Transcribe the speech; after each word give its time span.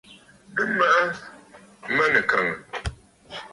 Bɨ 0.53 0.63
maʼa 0.77 1.03
manɨkàŋə̀. 1.95 2.57